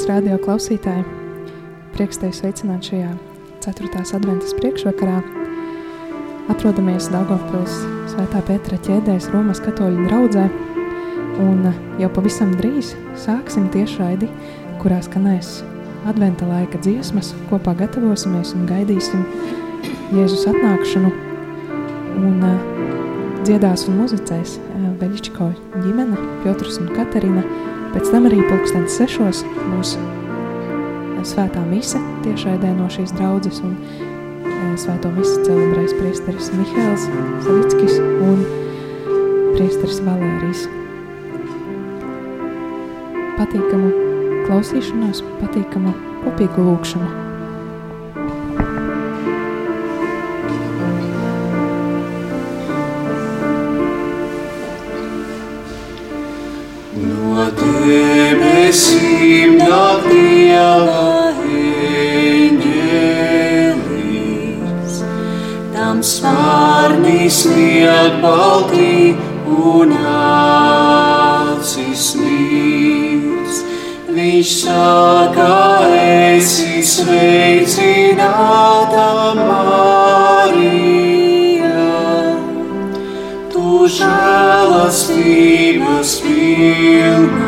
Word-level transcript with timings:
Dārgais 0.00 0.14
radio 0.16 0.36
klausītāji, 0.40 1.02
prieks 1.92 2.16
tevi 2.22 2.32
sveicināt 2.32 2.86
šajā 2.88 3.10
4. 3.60 3.88
adventas 4.16 4.54
priekšvakarā. 4.56 5.18
Atrodamies 6.48 7.10
Daugavpils 7.12 7.74
Svētā 8.08 8.40
Petra 8.48 8.78
ķēdēs 8.80 9.28
Romas 9.34 9.60
katoļu 9.60 10.06
draudzē, 10.06 10.46
un 11.44 11.68
jau 12.00 12.08
pavisam 12.16 12.54
drīz 12.56 12.94
sāksim 13.20 13.66
tiešraidi, 13.74 14.30
kurā 14.80 15.02
skanēs 15.04 15.58
adventa 16.08 16.48
laika 16.48 16.80
dziesmas, 16.80 17.34
kopā 17.52 17.76
gatavosimies 17.82 18.54
un 18.56 18.64
gaidīsim 18.70 19.26
Jēzus 20.16 20.46
atnākšanu, 20.54 21.12
un 22.24 22.40
dziedās 23.44 23.84
un 23.90 24.00
muzicēs 24.00 24.56
Beļķiko 25.00 25.52
ģimene, 25.82 26.30
Piotrs 26.40 26.80
un 26.80 26.88
Katarina. 26.96 27.44
Pēc 27.90 28.10
tam 28.12 28.28
arī 28.28 28.38
pulkstens 28.46 28.94
sešos 29.00 29.42
būs 29.58 29.96
svētā 31.26 31.62
mise 31.68 31.98
tiešraidē 32.24 32.70
no 32.78 32.86
šīs 32.92 33.12
draudzes 33.18 33.58
un 33.66 33.74
svēto 34.80 35.10
misi 35.16 35.42
celebrēs 35.44 35.96
priesteris 35.98 36.52
Mihēls 36.54 37.08
Savickis 37.44 37.96
un 38.00 38.44
priesteris 39.56 39.98
Valērijas. 40.06 40.68
Patīkamu 43.40 43.90
klausīšanos, 44.46 45.24
patīkamu 45.42 45.96
kopīgu 46.22 46.70
lūkšanu. 46.70 47.29
Tam 66.20 66.36
spārnīs 66.36 67.36
liek 67.48 68.18
baltī 68.20 69.16
un 69.46 69.94
acis 70.12 72.02
mīts. 72.20 73.62
Viņš 74.10 74.50
saka, 74.66 75.48
esi 75.96 76.82
sveicināta 76.84 79.08
Marija. 79.40 81.72
Tu 83.54 83.64
žēlastības 83.96 86.10
pilna. 86.24 87.39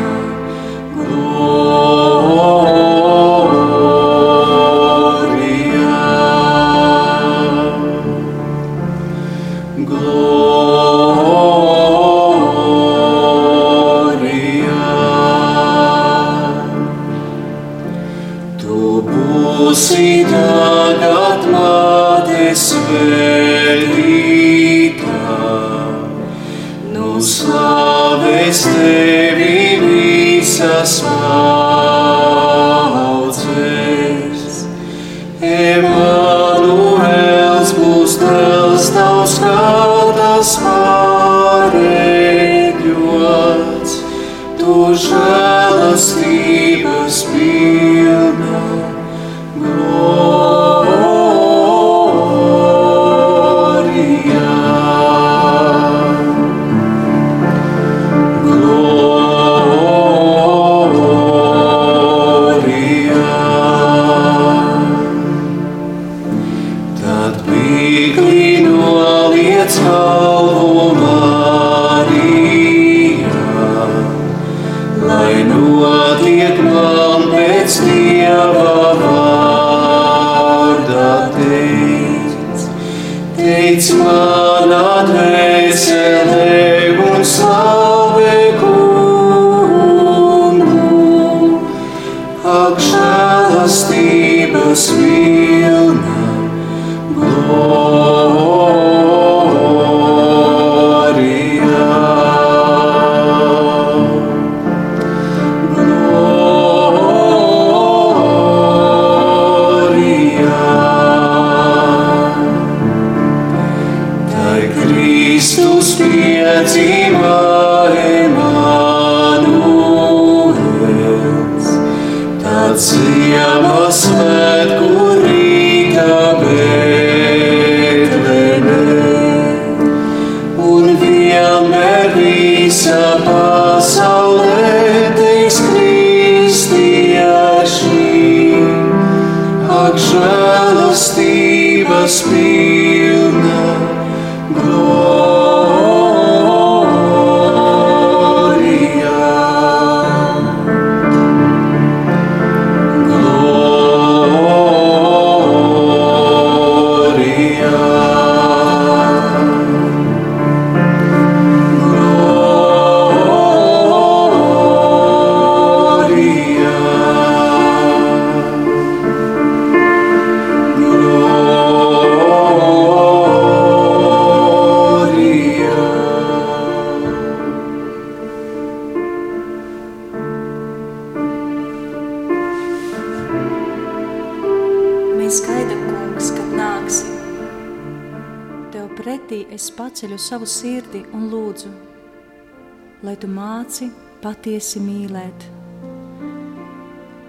Māci 193.63 193.85
patiesi 194.19 194.81
mīlēt. 194.83 195.43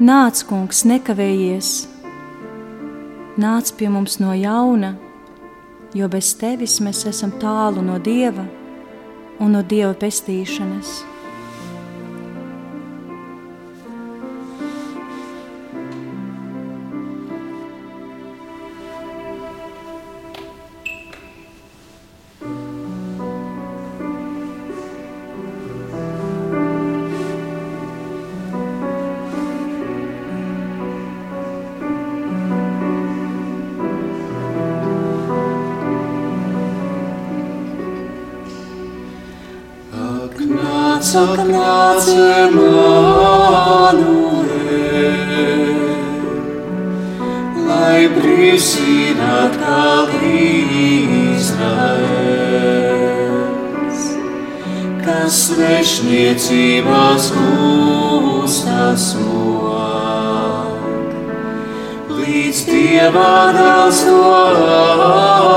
Nāc, 0.02 0.40
kungs, 0.48 0.80
nekavējies, 0.90 1.68
nāc 3.38 3.70
pie 3.78 3.86
mums 3.86 4.18
no 4.18 4.34
jauna, 4.34 4.96
jo 5.94 6.08
bez 6.10 6.32
tevis 6.40 6.80
mēs 6.82 7.04
esam 7.06 7.36
tālu 7.38 7.86
no 7.86 8.00
dieva 8.02 8.48
un 9.38 9.54
no 9.54 9.62
dieva 9.62 9.94
pestīšanas. 9.94 11.13
Nāca, 41.14 41.44
nāca, 41.46 42.50
Manuel, 42.50 44.00
lai 47.68 48.00
brīvs 48.10 48.70
ir 48.82 49.20
atkal 49.22 50.10
Izraels, 51.38 51.70
kas 55.04 55.38
svešniecībās 55.52 57.30
gūstas 57.36 59.04
mok, 59.22 60.82
līdz 62.10 62.58
Dieva 62.72 63.54
dēls 63.60 64.02
to 64.08 64.18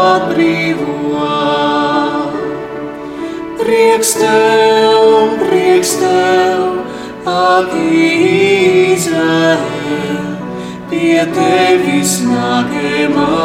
atbrīvo. 0.06 0.86
Prieks 3.58 4.14
tev, 4.22 5.37
prieks 5.78 6.02
tev, 6.02 6.82
ak, 7.30 7.70
Izraēl, 8.98 9.78
pie 10.90 11.22
tevis 11.38 12.26
nāk 12.26 12.74
Emanuels. 12.74 13.38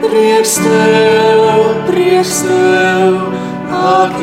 Prieks 0.00 0.54
tev, 0.64 1.44
prieks 1.90 2.40
tev, 2.48 3.20
ak, 3.68 4.16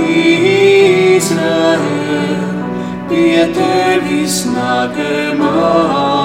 Izraēl, 1.22 1.86
pie 3.14 3.46
tevis 3.54 4.50
nāk 4.58 4.98
Emanuels. 4.98 6.18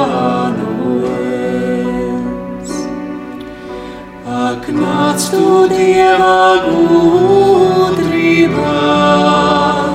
Ak, 4.25 4.65
nāc 4.73 5.21
tu 5.29 5.69
Dieva 5.69 6.63
gudrībā, 8.53 9.89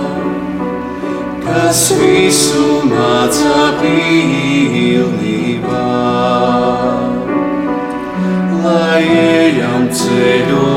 kas 1.46 1.82
visu 2.00 2.82
māca 2.90 3.74
pilnībā. 3.82 5.84
Lai 8.64 9.04
ejam 9.06 9.88
ceļu 9.94 10.77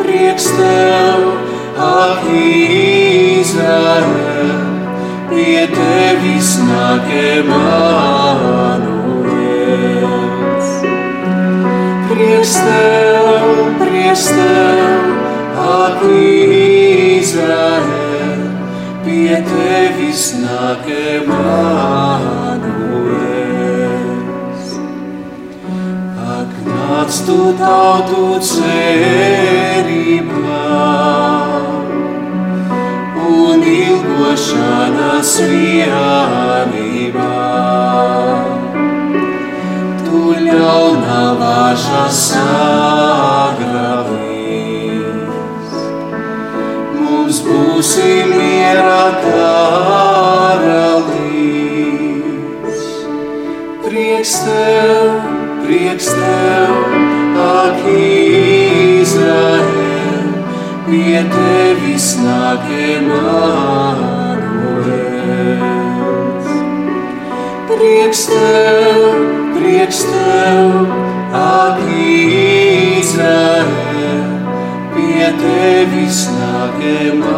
prieks 0.00 0.46
tev, 0.56 1.18
ak, 1.92 2.20
Izraēl, 3.42 4.31
pie 5.32 5.64
tevis 5.72 6.50
nāk 6.66 7.06
Emanuels. 7.16 7.88
Prieks 12.10 12.54
tev, 12.66 13.46
prieks 13.80 14.26
tev, 14.36 15.04
ak, 15.62 16.00
Izraēl, 17.20 18.42
pie 19.06 19.36
tevis 19.48 20.22
nāk 20.42 20.84
Emanuels. 20.96 21.52
Ak, 26.36 26.50
nāc 26.68 27.12
tu 27.28 27.40
tautu 27.62 28.24
cerībā 28.52 29.92
ilgošanās 34.12 35.32
vienībā. 35.48 37.28
Tu 40.06 40.20
ļaunā 40.46 41.22
vāža 41.40 42.04
sagrabīs, 42.12 42.58
mums 46.98 47.38
būsi 47.46 48.12
miera 48.28 49.04
karalīs. 49.24 50.52
Prieks 53.86 54.34
tev, 54.46 55.04
prieks 55.64 56.08
tev, 56.16 56.72
ak, 57.48 57.80
Izraēl, 59.02 59.81
pie 60.92 61.20
tevis 61.32 62.06
nāk 62.20 62.64
Emanuels. 62.68 63.38
Prieks 67.70 68.20
tev, 68.28 69.00
prieks 69.54 70.00
tev, 70.10 70.92
ak, 71.38 71.80
Izraēl, 73.00 73.72
pie 74.92 75.30
tevis 75.40 76.18
nāk 76.36 76.76
Emanuels. 76.90 77.32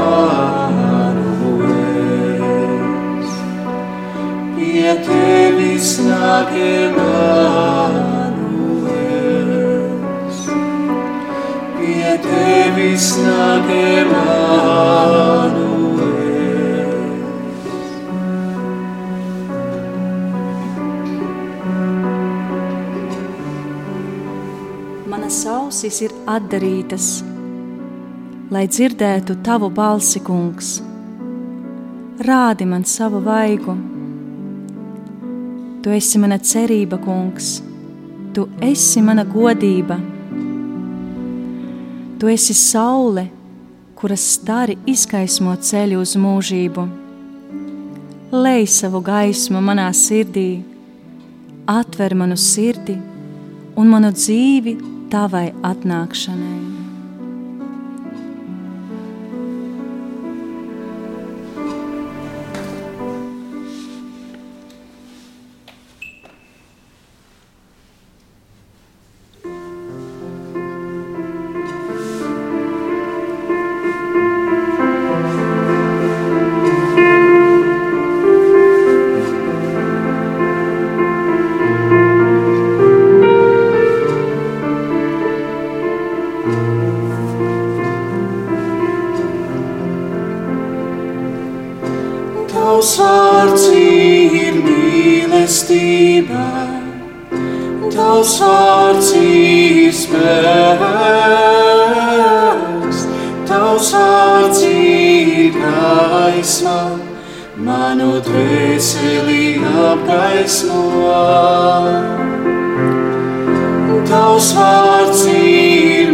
Pie 4.59 4.93
tevis 5.07 5.89
nāk 6.09 6.51
Emanuels. 6.59 8.14
Tevis 12.25 13.07
nāk 13.21 13.69
Emanuels. 13.75 15.65
Manas 25.09 25.39
ausis 25.49 26.01
ir 26.05 26.13
atdarītas, 26.27 27.07
lai 28.53 28.67
dzirdētu 28.69 29.39
tavu 29.47 29.71
balsi, 29.73 30.21
kungs. 30.25 30.69
Rādi 32.25 32.65
man 32.69 32.85
savu 32.87 33.19
vaigu. 33.25 33.75
Tu 35.83 35.93
esi 35.93 36.19
mana 36.23 36.39
cerība, 36.39 36.97
kungs. 37.03 37.59
Tu 38.33 38.47
esi 38.63 39.03
mana 39.05 39.25
godība. 39.29 40.14
Tu 42.25 42.29
esi 42.29 42.55
saule, 42.55 43.27
kuras 44.01 44.23
stari 44.35 44.79
izgaismo 44.89 45.53
ceļu 45.61 45.99
uz 46.01 46.15
mūžību. 46.17 46.85
Lej 48.33 48.65
savu 48.73 49.03
gaismu 49.05 49.61
manā 49.61 49.91
sirdī, 49.93 50.63
atver 51.69 52.15
manu 52.17 52.39
sirdi 52.41 52.97
un 53.77 53.93
manu 53.93 54.09
dzīvi 54.17 54.73
tavai 55.13 55.51
atnākšanai. 55.73 56.44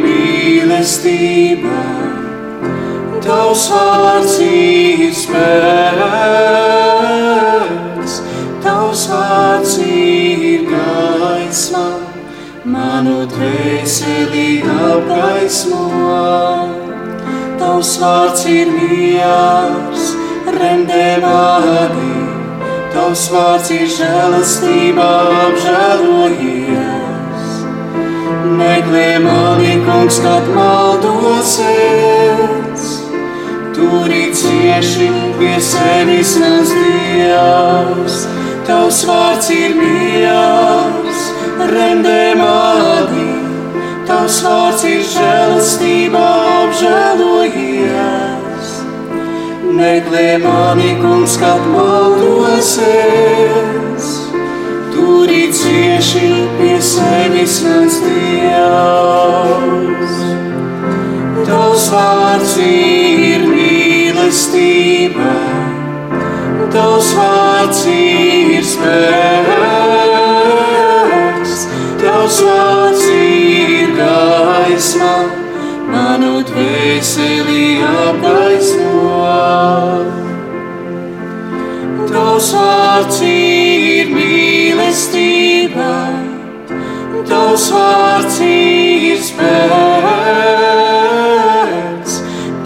Mīlestība, 0.01 1.81
Tavs 3.21 3.65
vārds 3.75 4.39
ir 4.41 5.13
spēks, 5.13 7.00
manu 13.01 13.25
dvēseli 13.33 14.61
apgaismo. 14.69 15.85
Tavs 17.57 17.97
vārds 18.01 18.43
ir 18.45 18.69
miers, 18.75 20.03
remdē 20.57 21.07
vārdi, 21.25 22.17
Tavs 22.93 23.25
vārds 23.33 23.69
ir 23.73 23.89
žēlastība, 23.95 25.09
apžēlojies. 25.47 27.49
Meklē 28.61 29.09
mani, 29.25 29.75
kungs, 29.87 30.17
kad 30.21 30.45
maldosies, 30.53 31.23
turi 33.77 34.25
cieši 34.37 35.09
pie 35.41 35.57
sevis 35.73 36.33
mans 36.43 36.71
Dievs. 36.77 38.17
Tavs 38.69 39.01
vārds 39.09 39.49
ir 39.57 39.73
miers, 39.79 41.00
remdē 41.69 42.35
mani, 42.39 43.29
Tavs 44.11 44.41
vārds 44.43 44.83
ir 44.89 45.05
žēlastība, 45.07 46.21
apžēlojies. 46.65 48.71
Meklē 49.77 50.25
mani, 50.43 50.89
kungs, 50.99 51.37
kad 51.39 51.63
maldosies, 51.71 52.89
turi 54.91 55.55
cieši 55.55 56.51
pie 56.59 56.83
sevis 56.83 57.63
mans 57.69 58.03
Dievs. 58.09 60.19
Tavs 61.47 61.87
vārds 61.95 62.59
ir 62.67 63.47
mīlestība, 63.47 65.31
Tavs 66.75 67.15
vārds 67.15 67.87
ir 67.95 68.67
spēks, 68.75 70.00
dvēseli 76.91 77.87
apgaismo. 77.87 79.23
Tavs 82.11 82.49
vārds 82.57 83.21
ir 83.23 84.11
mīlestība, 84.11 85.93
Tavs 87.31 87.71
vārds 87.71 88.41
ir 88.43 89.23
spēks, 89.23 89.63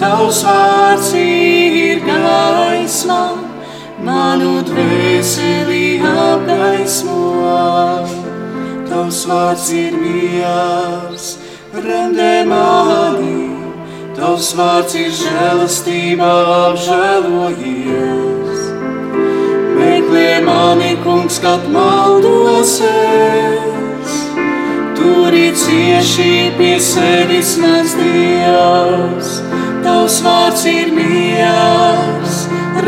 Tavs 0.00 0.40
vārds 0.49 1.12
ir 1.21 2.00
gaisma, 2.09 3.23
manu 4.09 4.64
dvēseli 4.71 6.00
apgaismo. 6.00 7.21
Tavs 8.88 9.21
vārds 9.28 9.69
ir 9.76 9.93
remdē 11.85 12.45
mani, 12.49 12.93
Tavs 14.25 14.54
vārds 14.57 14.95
ir 14.97 15.11
žēlastība, 15.12 16.28
apžēlojies. 16.71 18.62
Meklē 19.76 20.31
mani, 20.47 20.95
kungs, 21.02 21.37
kad 21.45 21.66
maldosies, 21.75 22.88
turi 24.97 25.52
cieši 25.61 26.57
pie 26.57 26.81
sevis 26.81 27.52
mans 27.61 27.93
Dievs. 28.00 29.31
Tavs 29.85 30.16
vārds 30.25 30.64
ir 30.73 30.88
miers, 30.97 32.35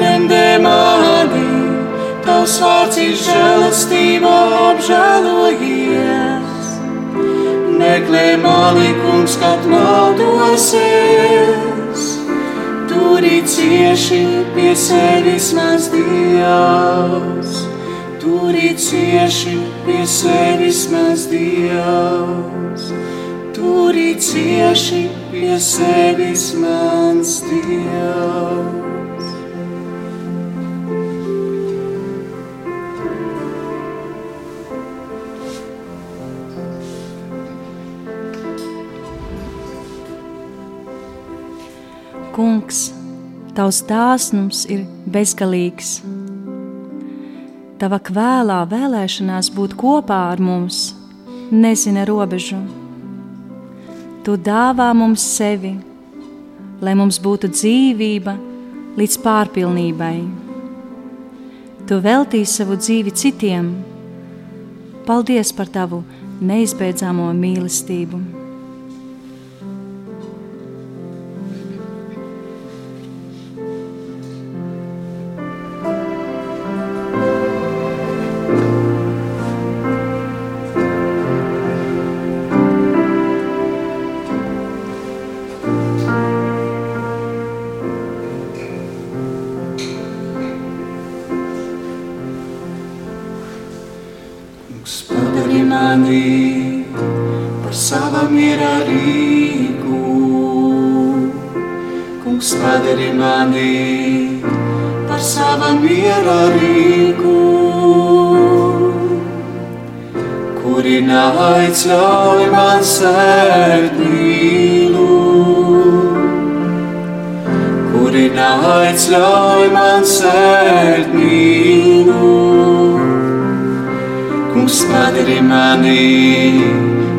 remdē 0.00 0.56
mani, 0.64 1.52
Tavs 2.24 2.56
vārds 2.64 2.96
ir 3.10 3.12
žēlastība, 3.28 4.36
apžēlojies. 4.70 6.15
Meklē 7.76 8.36
mani, 8.40 8.90
kungs, 9.02 9.36
kad 9.40 9.66
maldosies, 9.68 10.82
turi 12.88 13.42
cieši 13.44 14.22
pie 14.54 14.72
sevis 14.76 15.52
mans 15.56 15.84
Dievs. 15.92 17.52
Turi 18.22 18.70
cieši 18.80 19.56
pie 19.84 20.06
sevis 20.08 20.80
mans 20.92 21.26
Dievs. 21.28 22.84
Turi 23.52 24.10
cieši 24.28 25.04
pie 25.30 25.60
sevis 25.60 26.54
mans 26.56 27.40
Dievs. 27.50 29.05
Kungs, 42.36 42.90
tavs 43.56 43.78
dāsnums 43.88 44.66
ir 44.68 44.82
bezgalīgs. 45.08 46.02
Tava 47.80 47.96
kvēlā 48.04 48.58
vēlēšanās 48.68 49.48
būt 49.56 49.72
kopā 49.80 50.18
ar 50.34 50.42
mums 50.44 50.90
nezina 51.48 52.04
robežu. 52.04 52.60
Tu 54.20 54.36
dāvā 54.36 54.90
mums 55.00 55.24
sevi, 55.24 55.78
lai 56.84 56.92
mums 57.00 57.22
būtu 57.24 57.48
dzīvība 57.56 58.36
līdz 59.00 59.20
pārpilnībai. 59.24 60.16
Tu 61.88 62.04
veltīji 62.04 62.52
savu 62.52 62.76
dzīvi 62.76 63.16
citiem. 63.16 63.76
Paldies 65.08 65.56
par 65.56 65.72
tavu 65.72 66.04
neizbeidzamo 66.44 67.32
mīlestību. 67.32 68.35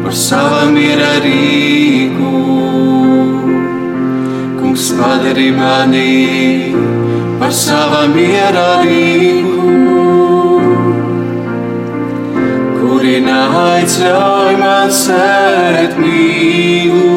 Par 0.08 0.16
sava 0.16 0.60
miera 0.72 1.16
rīku. 1.20 2.30
Kungs 4.60 4.86
padari 5.00 5.48
mani 5.52 6.72
par 7.40 7.52
sava 7.52 8.04
miera 8.14 8.68
rīku. 8.86 9.74
Kuri 12.78 13.18
naic 13.26 13.98
ļauj 14.06 14.56
man 14.62 14.96
sēt 15.00 16.00
mīlu. 16.00 17.12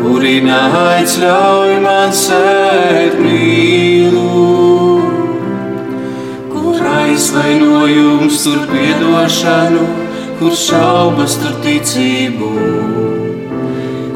Kuri 0.00 0.34
aizļauj 0.56 1.78
man 1.86 2.10
sēt 2.24 3.14
mīlu, 3.22 4.26
kur 6.50 6.90
aizvainojums 6.96 8.42
tur 8.48 8.66
piedošanu, 8.74 9.88
kur 10.38 10.54
šaubas 10.54 11.32
tur 11.42 11.54
ticību, 11.64 12.48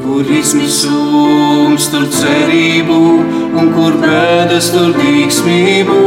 kur 0.05 0.29
izmisums 0.39 1.89
tur 1.91 2.05
cerību 2.15 2.99
un 3.59 3.73
kur 3.75 3.97
bēdas 4.05 4.69
tur 4.75 4.93
dīksmību. 5.01 5.99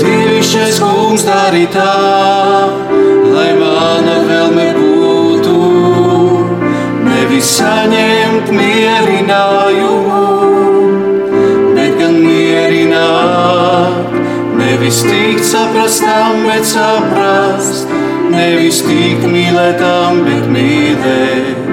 Dievišķais 0.00 0.80
kungs 0.80 1.28
darī 1.28 1.66
tā, 1.74 1.92
lai 3.34 3.50
mana 3.60 4.16
vēlme 4.30 4.68
būtu 4.80 5.58
nevis 7.10 7.56
saņemt 7.58 8.48
mierinājumu, 8.56 9.03
nevis 14.84 15.02
tikt 15.02 15.44
saprastam, 15.44 16.42
bet 16.44 16.64
saprast, 16.68 17.88
nevis 18.28 18.82
tikt 18.84 19.24
mīlētam, 19.24 20.18
bet 20.26 20.44
mīlēt, 20.52 21.70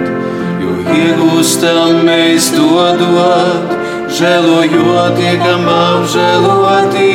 jo 0.62 0.75
iegūstam 0.96 2.06
mēs 2.08 2.48
dodot, 2.56 3.74
žēlojot, 4.15 5.20
tiekam 5.20 5.68
apžēloti. 5.74 7.10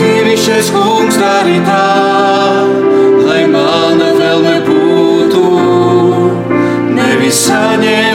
Dievišķais 0.00 0.72
kungs 0.72 1.20
darī 1.20 1.60
tā, 1.68 1.84
lai 3.26 3.44
mana 3.52 4.08
vēlme 4.16 4.56
būtu, 4.70 5.44
nevis 6.96 7.44
saņemt 7.50 8.11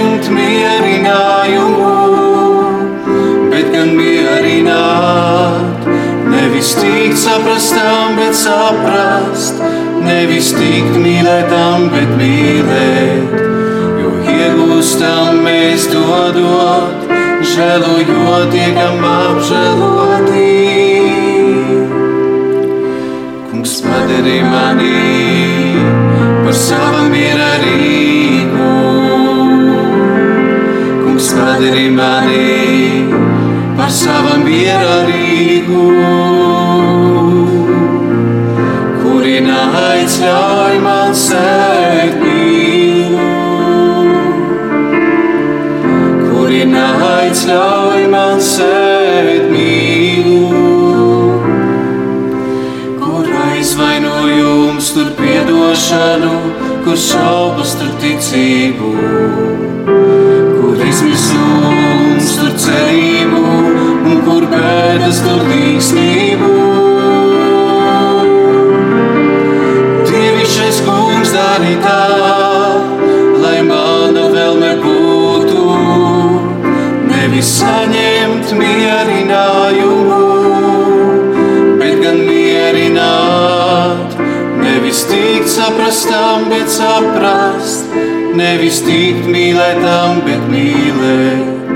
nevis 6.68 6.76
tikt 6.76 7.18
saprastam, 7.18 8.16
bet 8.18 8.36
saprast, 8.36 9.56
nevis 10.04 10.52
tikt 10.52 10.98
mīlētam, 11.00 11.88
bet 11.94 12.10
mīlēt 12.20 13.36
iegūstam 14.28 15.40
mēs 15.46 15.88
dodot, 15.92 17.08
žēlojot, 17.54 18.52
tiekam 18.52 19.00
apžēloti. 19.08 20.44
Kungs 23.48 23.80
padari 23.86 24.42
mani 24.44 25.80
par 26.44 26.54
savu 26.54 27.08
miera 27.14 27.52
rīku. 27.64 28.72
Kungs 31.06 31.32
padari 31.32 31.90
mani 31.96 33.08
par 33.78 33.92
savu 33.92 34.42
miera 34.44 34.98
aizļauj 40.18 40.78
man 40.82 41.12
sēt 41.14 42.16
mīlu. 42.18 43.26
Kurina 46.24 46.86
aizļauj 47.06 48.08
man 48.10 48.42
sēt 48.42 49.52
mīlu. 49.52 50.40
Kur 53.04 53.30
aizvainojums 53.44 54.90
tur 54.98 55.14
piedošanu, 55.22 56.34
kur 56.88 56.98
šaubas 56.98 57.78
tur 57.78 57.94
ticību. 58.02 58.94
Kur 59.86 60.86
izmisums 60.90 62.34
tur 62.42 62.58
cerību 62.66 63.46
un 63.46 64.26
kur 64.26 64.50
bēdas 64.50 65.22
tur 65.28 65.46
līksmību. 65.52 66.07
Tikt 85.58 85.66
saprastam, 85.66 86.50
bet 86.50 86.70
saprast, 86.70 87.86
nevis 88.36 88.82
tikt 88.86 89.26
mīlētam, 89.26 90.22
bet 90.26 90.44
mīlēt, 90.52 91.72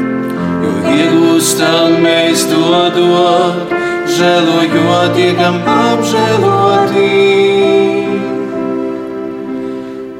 jo 0.61 0.73
iegūstam 0.91 1.97
mēs 2.03 2.45
dodot, 2.51 3.73
žēlojot, 4.05 5.15
tiekam 5.15 5.57
apžēloti. 5.65 7.09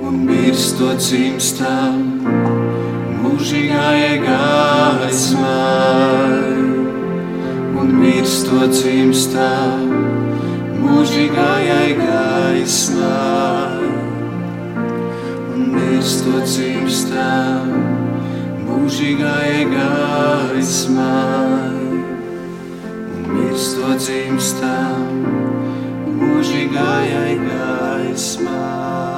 Un 0.02 0.26
mirstot 0.26 0.98
dzimstam, 0.98 2.02
mūžīgajai 3.22 4.18
gaismai, 4.26 5.62
un 7.78 7.96
mirstot 8.02 8.74
dzimstam, 8.74 9.88
mūžīgajai 10.82 11.90
gaismai, 12.02 12.31
un 15.54 15.62
mirstot 15.72 16.44
dzimstam, 16.44 17.70
mūžīgajai 18.68 19.64
gaismai, 19.72 21.06
un 23.16 23.32
mirstot 23.32 24.04
dzimstam, 24.04 25.24
mūžīgajai 26.20 27.40
gaismai. 27.48 29.11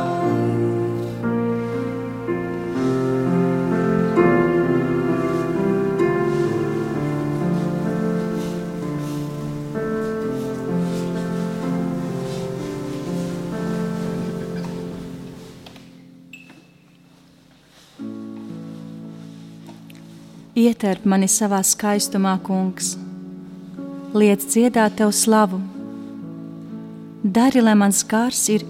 Ietērp 20.63 21.07
mani 21.09 21.27
savā 21.27 21.59
skaistumā, 21.65 22.37
kungs, 22.45 22.93
liec 24.15 24.43
dziedāt 24.45 24.93
tev 24.99 25.09
slavu. 25.15 25.57
Dari, 27.23 27.63
lai 27.65 27.73
mans 27.79 28.03
gars 28.07 28.45
ir 28.53 28.63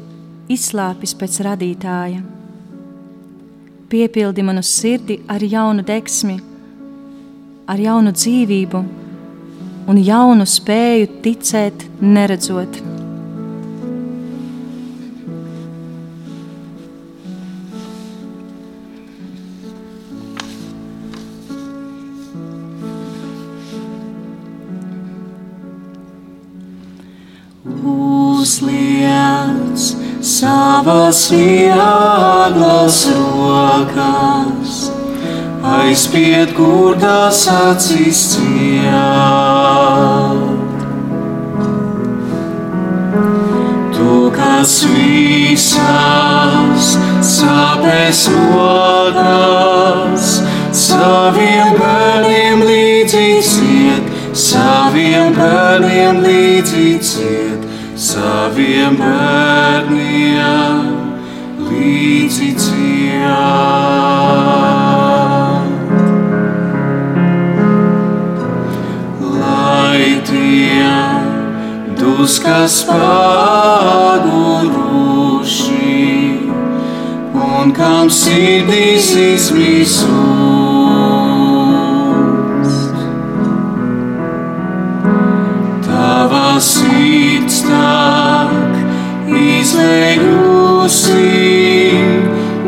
izslāpis 0.56 1.13
pēc 1.19 1.41
radītāja. 1.47 2.21
Piepildi 3.91 4.45
manu 4.47 4.63
sirdi 4.65 5.19
ar 5.29 5.43
jaunu 5.43 5.86
deksmi, 5.86 6.39
ar 7.69 7.86
jaunu 7.86 8.15
dzīvību 8.15 8.84
un 9.91 10.01
jaunu 10.08 10.47
spēju 10.49 11.12
ticēt, 11.27 11.88
neredzot. 12.01 12.92
Savas 30.73 31.29
vieglas 31.29 33.07
rokas, 33.13 34.91
aizpiet 35.62 36.53
gurdas 36.57 37.47
acīs 37.47 38.21
ciet. 38.33 38.81
Tu, 43.93 44.15
kas 44.33 44.73
visas 44.95 46.86
sāpes 47.21 48.25
rokas, 48.33 50.25
saviem 50.73 51.69
bērniem 51.77 52.65
līdzi 52.73 53.29
ciet, 53.53 54.05
saviem 54.49 55.33
bērniem 55.38 56.15
līdzi 56.25 56.88
ciet 57.13 57.42
saviem 58.23 58.95
bērniem 58.99 60.77
līdzi 61.67 62.49
ciet. 62.63 63.01
Lai 69.36 70.07
tie 70.29 70.95
duskas 71.99 72.75
paguruši, 72.88 73.19
un 77.51 77.67
kam 77.75 78.05
sirdīs 78.23 79.07
izmisums. 79.27 80.62
Izlējusi 90.83 91.93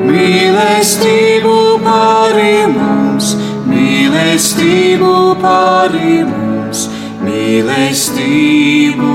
mīlestību 0.08 1.56
pāri 1.84 2.68
mums, 2.72 3.34
mīlestību 3.68 5.12
pāri 5.42 6.24
mums, 6.24 6.86
mīlestību 7.26 9.12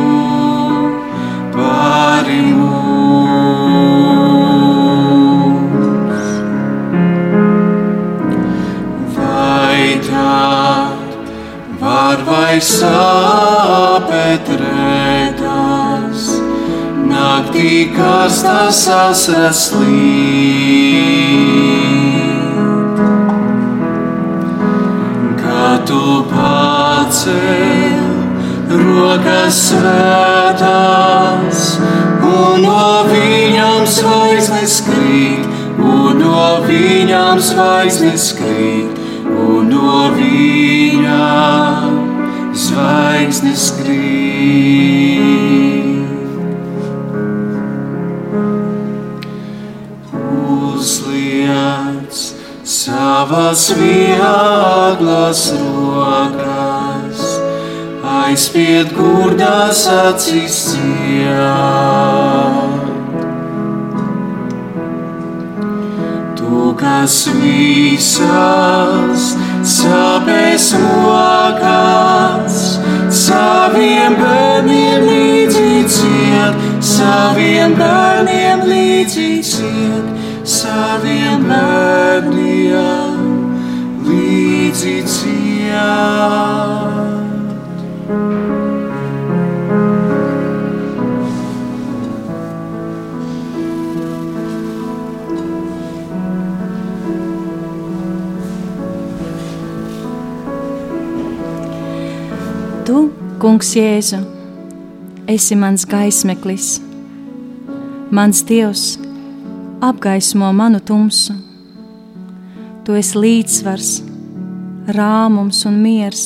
pāri 1.54 2.42
mums. 2.58 3.00
Vai 9.16 9.96
tad 10.10 11.00
var 11.80 12.18
vai 12.28 12.60
sāpēt 12.60 14.44
naktī 18.00 18.10
kārstas 18.30 18.88
asras 18.88 19.72
līd. 19.74 19.90
Kā 25.40 25.66
tu 25.88 26.24
pacēl 26.30 28.06
rokas 28.70 29.56
svētās, 29.70 31.60
un 32.22 32.62
no 32.64 33.04
viņām 33.10 33.82
zvaigznes 33.86 34.80
krīt, 34.86 35.44
un 35.78 36.18
no 36.22 36.46
viņām 36.68 37.36
zvaigznes 37.40 38.32
krīt, 38.38 38.90
un 39.26 39.68
no 39.74 40.10
viņām 40.16 41.90
zvaigznes 42.54 43.72
krīt. 43.80 44.99
Vieglas 53.78 55.42
rokas, 55.59 57.20
aizspied 58.06 58.92
gurdās 58.96 59.85
acīs 59.90 60.56
ciet. 60.70 61.90
Tu, 66.38 66.62
kas 66.80 67.16
visas 67.40 69.28
sāpēs 69.76 70.70
mokās, 70.83 72.59
saviem 73.24 74.16
bērniem 74.20 75.06
līdzi 75.11 75.85
ciet, 75.98 76.66
saviem 76.94 77.76
bērniem 77.78 78.66
līdzi 78.72 79.30
ciet, 79.52 80.11
saviem 80.59 81.46
bērniem 81.50 83.10
ciet. 84.81 85.05
Tu, 102.85 103.11
Kungs, 103.38 103.75
Jēzu, 103.77 104.19
esi 105.29 105.57
mans 105.57 105.85
gaismeklis, 105.85 106.79
mans 108.11 108.40
Dievs, 108.49 108.97
apgaismo 109.85 110.53
manu 110.57 110.81
tumsu. 110.81 111.37
Tu 112.85 112.97
esi 112.97 113.21
līdzsvars, 113.21 114.10
rāmums 114.96 115.64
un 115.68 115.79
miers. 115.83 116.24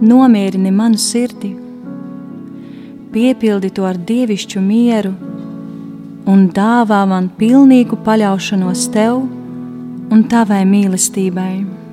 Nomierini 0.00 0.72
manu 0.74 1.00
sirdi, 1.00 1.54
piepildi 3.14 3.70
to 3.72 3.86
ar 3.88 3.96
dievišķu 3.96 4.60
mieru 4.60 5.14
un 6.26 6.46
dāvā 6.52 7.00
man 7.08 7.30
pilnīgu 7.38 7.98
paļaušanos 8.04 8.86
tev 8.92 9.22
un 10.12 10.24
tavai 10.30 10.64
mīlestībai. 10.68 11.85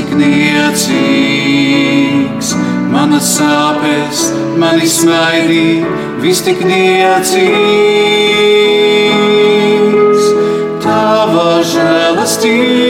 Tik 0.00 0.14
niecīgs. 0.16 0.88
Manas 2.90 3.28
sāpes, 3.36 4.32
mani 4.60 4.88
smaidīja, 4.88 5.86
viss 6.22 6.40
tik 6.46 6.60
niecīgs. 6.64 7.40
Tava 10.80 11.48
žēlastība 11.72 12.89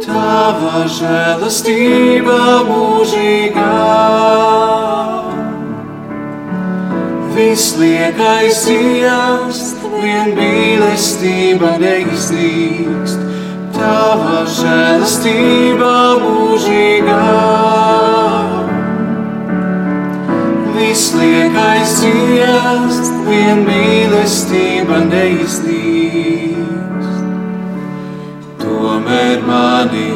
Tava 0.08 0.86
žēlastība 0.88 2.40
mūžīgā. 2.68 3.76
Visliekais 7.38 8.64
dziest, 8.66 9.78
vien 10.02 10.28
mīlestība 10.34 11.70
neiznīkst, 11.78 13.20
Tava 13.78 14.42
žēlastība 14.50 15.94
mūžīgā. 16.24 18.17
Visliekais 20.88 21.90
dziest, 22.00 23.12
vien 23.26 23.58
mīlestība 23.66 25.02
neiznīkst, 25.04 26.62
Tomēr 28.62 29.42
mani 29.44 30.14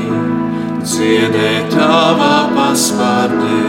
dziedē 0.80 1.50
Tava 1.74 2.48
paspārdē 2.54 3.60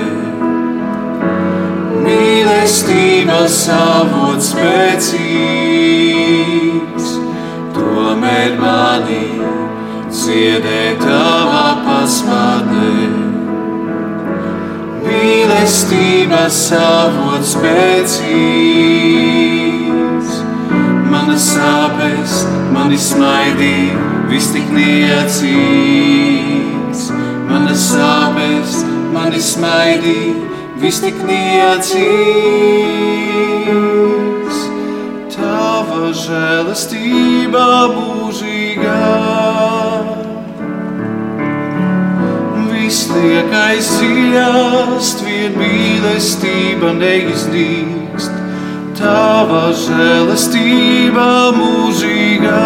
mīlestības 2.06 3.60
avots 3.76 4.54
spēcīgs, 4.54 5.20
tomēr 7.76 8.56
mani 8.64 9.28
dziedē 10.08 10.82
tavā 11.04 11.68
pasmādē. 11.84 13.23
Mīlestības 15.14 16.58
avots 16.74 17.52
spēcīgs, 17.54 18.30
manas 21.14 21.46
sāpes, 21.54 22.34
mani 22.74 22.98
smaidī, 22.98 23.94
viss 24.32 24.50
tik 24.56 24.68
niecīgs. 24.74 25.54
Manas 27.50 27.82
sāpes, 27.92 28.72
mani 29.14 29.42
smaidī, 29.44 30.34
viss 30.82 31.00
tik 31.04 31.18
niecīgs. 31.28 31.94
Tava 35.38 36.10
žēlastība 36.24 37.68
mūžīgā. 37.94 39.73
Liekais 43.24 43.88
dziļāst, 43.98 45.22
vien 45.26 45.56
mīlestība 45.60 46.92
neiznīkst. 46.98 48.40
Tava 48.98 49.64
žēlastība 49.78 51.28
mūžīgā. 51.58 52.64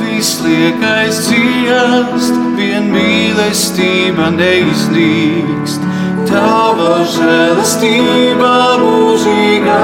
Visliekais 0.00 1.20
dziļāst, 1.28 2.40
vien 2.58 2.88
mīlestība 2.94 4.30
neiznīkst. 4.36 5.88
Tava 6.30 7.02
žēlastība 7.16 8.54
mūžīgā. 8.82 9.82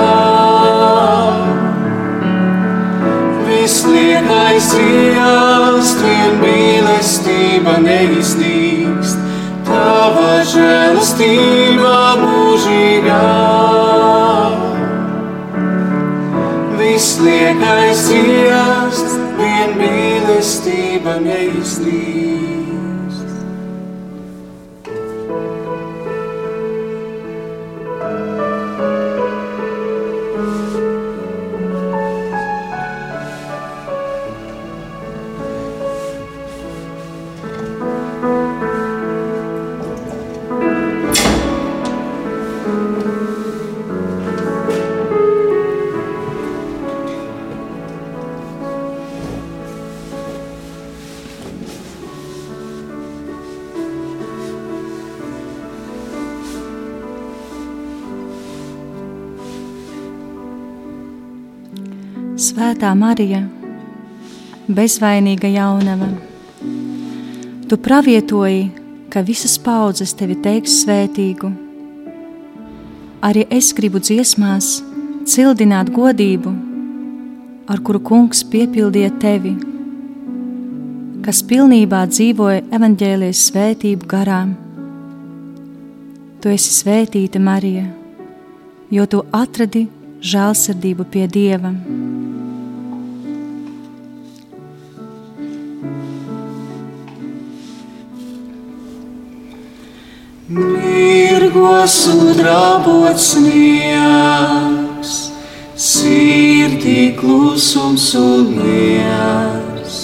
Visliekais 3.48 4.72
dziļāst, 4.74 5.47
žēlastība 11.18 11.47
Svētā 62.78 62.92
Marija, 62.94 63.40
bezvainīga 64.70 65.48
jaunava, 65.50 66.06
tu 67.66 67.74
pravietoji, 67.82 68.68
ka 69.10 69.24
visas 69.26 69.56
paudzes 69.58 70.12
tevi 70.14 70.36
teiks 70.38 70.76
svētīgu. 70.84 71.50
Arī 73.26 73.42
es 73.50 73.72
gribu 73.74 73.98
dziesmās 73.98 74.68
cildināt 75.26 75.90
godību, 75.90 76.52
ar 77.66 77.82
kuru 77.82 77.98
kungs 78.12 78.44
piepildīja 78.46 79.10
tevi, 79.26 79.56
kas 81.26 81.42
pilnībā 81.50 82.04
dzīvoja 82.12 82.62
evaņģēlijas 82.78 83.42
svētību 83.50 84.12
garām. 84.14 84.54
Tu 86.38 86.54
esi 86.54 86.78
svētīta, 86.78 87.42
Marija, 87.42 87.88
jo 88.94 89.10
tu 89.10 89.26
atradi 89.34 89.88
žēlsirdību 90.22 91.10
pie 91.10 91.26
Dieva. 91.26 91.74
Mirgo 100.58 101.86
sudrabots 101.86 103.32
sniegs, 103.34 105.12
sirdī 105.78 107.14
klusums 107.18 108.06
un 108.18 108.48
miers. 108.56 109.98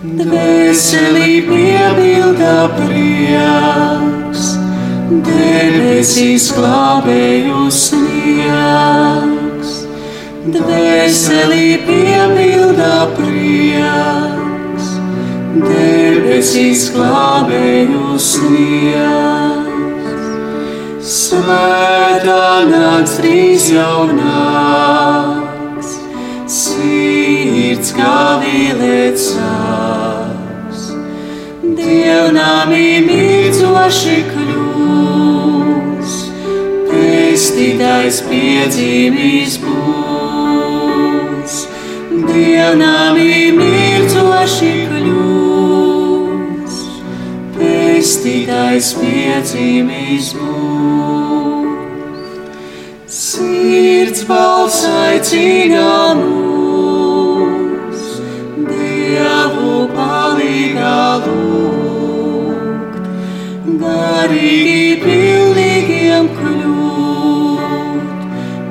Dvēselī 0.00 1.40
piebilda 1.48 2.56
prieks, 2.76 4.44
debesīs 5.28 6.50
glābēju 6.56 7.62
sniegs. 7.82 9.72
Dvēselī 10.56 11.68
piebilda 11.88 12.98
prieks, 13.16 14.92
debesīs 15.68 16.90
glābēju 16.96 18.20
sniegs. 18.30 19.59
Svētā 21.10 22.70
nakts 22.70 23.16
drīz 23.18 23.64
jau 23.74 24.04
nāks, 24.14 25.88
sirds 26.46 27.90
kā 27.96 28.38
vilēcās. 28.44 29.90
Dievnāmī 31.80 32.86
mīdzoši 33.08 34.18
kļūs, 34.28 36.14
pestītais 36.92 38.22
piedzīvīs 38.30 39.58
būs. 39.66 41.54
Dievnāmī 42.30 43.34
mīdzoši 43.58 44.74
kļūs, 44.94 45.49
pestītais 48.00 48.86
piedzīvīs 48.96 50.28
būs. 50.40 52.28
Sirds 53.12 54.22
balss 54.24 54.86
aicina 54.88 56.14
mūs, 56.16 58.06
Dievu 58.70 59.74
palīgā 59.92 61.02
lūgt, 61.26 62.96
garīgi 63.82 64.86
pilnīgiem 65.04 66.30
kļūt, 66.38 68.24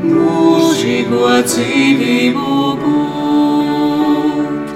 mūžīgo 0.08 1.36
dzīvību 1.52 2.58
gūt, 2.82 4.68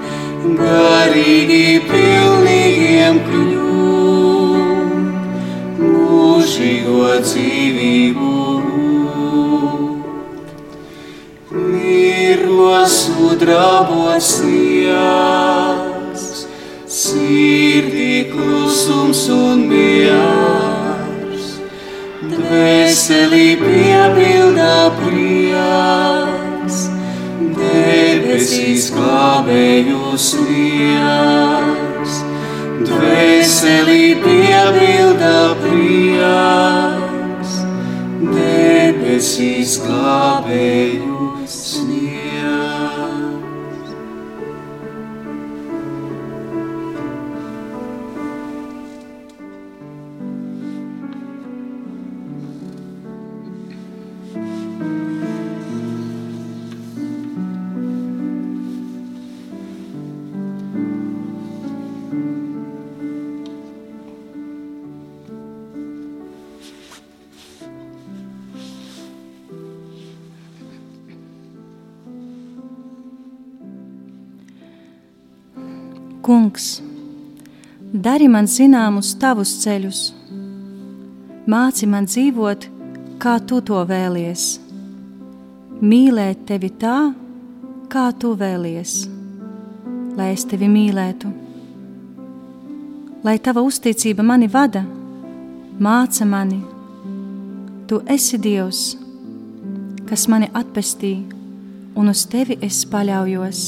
garīgi 0.62 1.66
pilnīgiem 1.90 3.16
kļūt, 3.32 3.53
mūžīgo 6.54 7.08
dzīvību 7.26 8.32
gūt. 9.10 10.46
Mirlos 11.50 12.98
udrabots 13.26 14.28
sniegs, 14.38 16.26
sirdī 16.86 18.30
klusums 18.30 19.24
un 19.34 19.66
miers, 19.72 21.48
dvēselī 22.22 23.48
piepildā 23.64 24.78
prieks, 25.00 26.78
debesīs 27.58 28.92
glābēju 28.94 30.14
sniegs. 30.30 31.83
Dvēselī 32.82 34.16
piepildā 34.24 35.42
prieks, 35.62 37.52
debesīs 38.34 39.78
glābēju 39.86 41.13
Kungs, 76.34 76.80
dari 77.94 78.26
man 78.26 78.48
zināmus 78.50 79.12
tavus 79.22 79.52
ceļus, 79.62 80.00
māci 81.46 81.86
man 81.86 82.08
dzīvot, 82.10 82.66
kā 83.22 83.36
tu 83.46 83.60
to 83.62 83.84
vēlies, 83.86 84.46
mīlēt 85.92 86.42
tevi 86.50 86.72
tā, 86.82 86.96
kā 87.94 88.08
tu 88.18 88.34
vēlies, 88.40 88.96
lai 90.18 90.32
es 90.32 90.48
tevi 90.50 90.72
mīlētu. 90.74 91.30
Lai 93.30 93.38
tava 93.38 93.62
uzticība 93.70 94.26
mani 94.26 94.50
vada, 94.50 94.82
māca 95.78 96.26
mani, 96.26 96.64
tu 97.86 98.02
esi 98.10 98.42
Dievs, 98.42 98.84
kas 100.10 100.26
mani 100.34 100.50
atpestīja, 100.50 101.30
un 101.94 102.10
uz 102.10 102.26
tevi 102.26 102.58
es 102.58 102.88
paļaujos. 102.90 103.68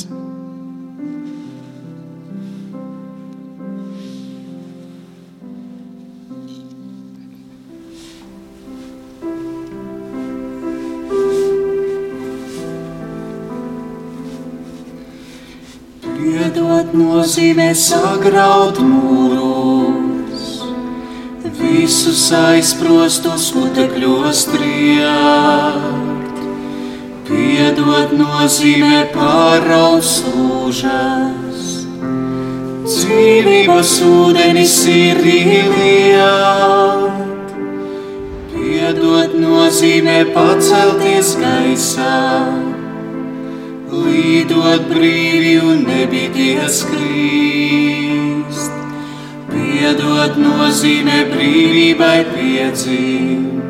Nozīmē 17.35 17.73
sagraut 17.75 18.77
mūrus, 18.79 20.43
visus 21.57 22.31
aizprostos 22.31 23.49
putekļos 23.51 24.43
triekt. 24.53 26.39
Piedot 27.27 28.13
nozīmē 28.15 29.01
pāraut 29.11 30.07
slūžas, 30.07 31.65
dzīvības 32.87 33.91
ūdenis 34.07 34.77
ir 34.93 35.19
ieliet. 35.35 37.11
Piedot 38.55 39.35
nozīmē 39.43 40.21
pacelties 40.31 41.35
gaisā 41.43 42.64
Līdot 44.35 44.89
brīvi 44.89 45.51
un 45.63 45.85
nebīties 45.87 46.81
krīst, 46.89 48.73
piedot 49.47 50.35
nozīmē 50.41 51.19
brīvībai 51.29 52.17
piedzīvot, 52.33 53.69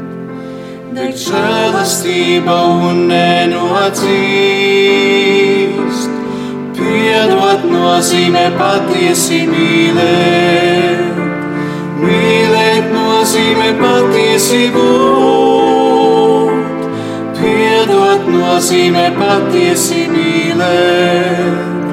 deg 0.96 1.14
žēlastība 1.22 2.56
un 2.88 3.04
nenodzīst. 3.12 4.10
Piedot 6.82 7.62
nozīmē 7.76 8.46
patiesi 8.58 9.46
mīlēt, 9.54 11.22
mīlēt 12.02 12.86
nozīmē 12.98 13.70
patiesi 13.86 14.64
būt. 14.74 15.75
Nozīmē 18.56 19.10
patiesi 19.18 20.06
mīlēt, 20.08 21.90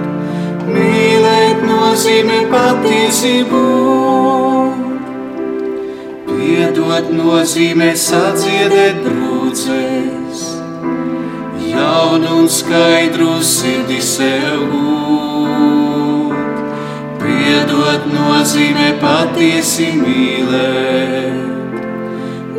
mīlēt 0.71 1.65
nozīmē 1.67 2.37
patiesi 2.53 3.33
būt. 3.51 5.03
Piedot 6.29 7.11
nozīmē 7.19 7.91
sadziedēt 7.99 9.03
brūces, 9.03 10.47
jaunu 11.67 12.31
un 12.45 12.51
skaidru 12.61 13.35
sirdi 13.43 13.99
sev 14.15 14.63
gūt. 14.71 16.37
Piedot 17.27 18.07
nozīmē 18.15 18.93
patiesi 19.03 19.97
mīlēt 19.99 21.52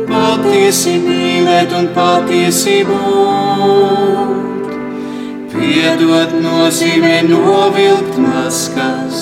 patiesi 0.08 0.94
mīlēt 1.02 1.72
un 1.76 1.88
patiesi 1.96 2.80
būt. 2.88 4.72
Piedot 5.54 6.34
nozīmē 6.44 7.16
novilkt 7.28 8.18
maskas, 8.20 9.20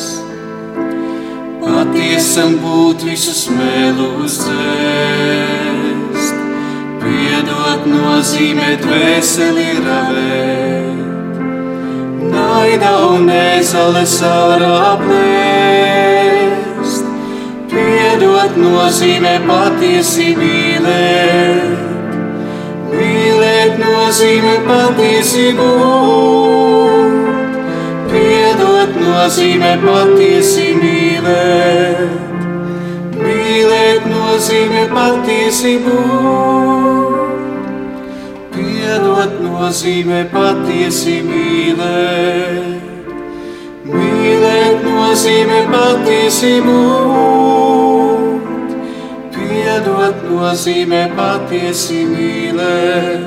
patiesam 1.62 2.57
būt 2.62 3.05
visus 3.09 3.45
mēlus 3.53 4.41
dzēst. 4.47 6.37
Piedot 7.03 7.87
nozīmē 7.93 8.70
dvēseli 8.83 9.68
ravēt, 9.85 11.39
naida 12.33 12.93
un 13.12 13.30
ezales 13.37 14.16
ārā 14.33 14.83
plēst. 15.05 16.72
Piedot 17.73 18.53
nozīmē 18.61 19.39
patiesi 19.49 20.35
mīlēt, 20.37 21.79
mīlēt 22.93 23.79
nozīmē 23.81 24.59
patiesi 24.66 25.47
būt. 25.57 27.31
Piedot 28.12 28.93
nozīmē 29.01 29.73
patiesi 29.87 30.68
mīlēt, 30.83 32.05
mīlēt 33.25 34.07
nozīmē 34.12 34.87
patiesi 34.93 35.75
būt. 35.89 37.18
Piedot 38.53 39.43
nozīmē 39.49 40.25
patiesi 40.37 41.23
mīlēt. 41.25 42.91
Mīlēt 43.83 44.85
nozīmē 44.87 45.57
patiesi 45.66 46.53
būt, 46.62 48.45
piedot 49.35 50.20
nozīmē 50.28 51.01
patiesi 51.16 52.05
mīlēt. 52.07 53.26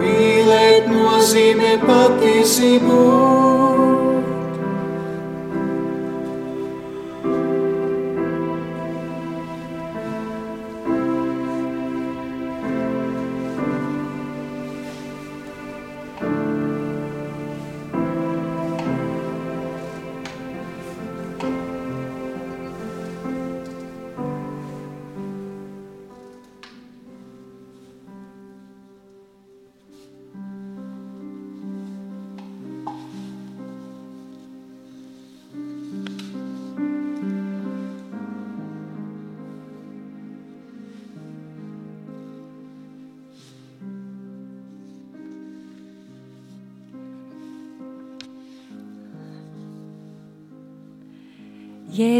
Mīlēt 0.00 0.90
nozīmē 0.90 1.76
patiesi 1.86 2.72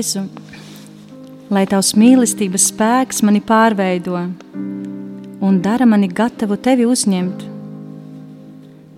Jēzu, 0.04 0.26
lai 1.48 1.62
tavs 1.64 1.94
mīlestības 1.96 2.66
spēks 2.68 3.22
mani 3.24 3.40
pārveido 3.40 4.18
un 5.40 5.60
dara 5.64 5.86
mani 5.88 6.10
gatavu 6.12 6.58
tevi 6.60 6.84
uzņemt, 6.84 7.44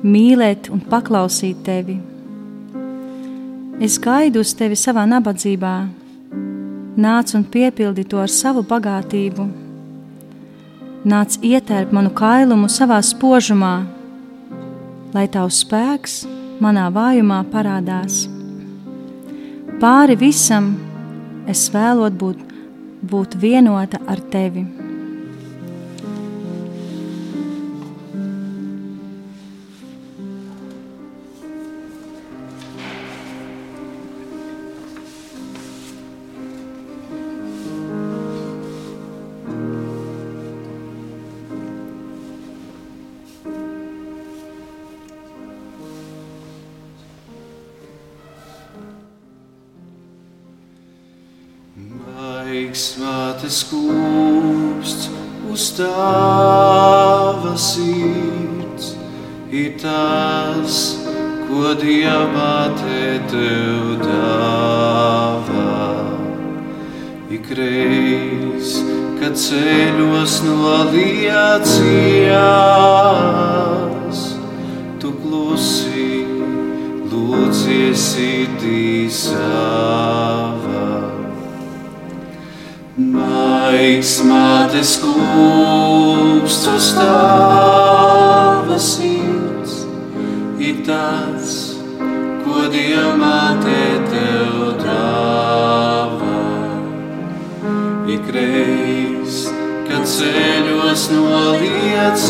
mīlēt 0.03 0.67
un 0.75 0.81
paklausīt 0.83 1.61
tevi. 1.63 1.95
Es 3.79 4.01
gaidu 4.03 4.43
uz 4.43 4.51
tevi 4.59 4.75
savā 4.75 5.05
nabadzībā, 5.07 5.75
nāc 6.99 7.35
un 7.39 7.45
piepildi 7.55 8.07
to 8.11 8.19
ar 8.25 8.33
savu 8.33 8.65
bagātību. 8.67 9.47
Nāc 11.07 11.37
ietērp 11.39 11.93
manu 11.95 12.11
kailumu 12.19 12.67
savā 12.67 12.99
spožumā, 12.99 13.77
lai 15.15 15.29
tavs 15.31 15.63
spēks 15.63 16.25
manā 16.59 16.89
vājumā 16.91 17.45
parādās. 17.55 18.25
Pāri 19.79 20.17
visam 20.19 20.73
es 21.51 21.67
vēlot 21.75 22.19
būt, 22.21 22.43
būt 23.11 23.39
vienota 23.43 24.03
ar 24.11 24.23
tevi. 24.33 24.67
Mātes 52.67 53.61
kūpsts 53.71 55.07
uz 55.47 55.67
tava 55.79 57.53
sirds 57.55 58.89
ir 59.55 59.79
tas, 59.79 60.99
ko 61.47 61.75
diamāte 61.79 63.23
tev 63.31 64.03
dāvā. 64.03 65.77
Ikreiz, 67.39 68.83
kad 69.21 69.39
ceļos 69.39 70.35
no 70.49 70.91
liecījās, 70.91 71.71
tu 74.99 75.15
klusi 75.23 76.27
lūdzies 77.15 78.01
sirdī 78.11 79.07
Maigs 83.87 84.17
mātes 84.27 84.97
kūpsts 84.99 86.65
uz 86.73 86.87
tava 86.97 88.79
sirds 88.83 89.77
ir 90.59 90.81
tāds, 90.89 91.53
ko 92.43 92.65
diamāte 92.73 93.77
tev 94.11 94.57
dāvā. 94.81 96.41
Ikreiz, 98.17 99.39
kad 99.87 100.03
ceļos 100.17 101.07
no 101.15 101.39
liecījās, 101.63 102.27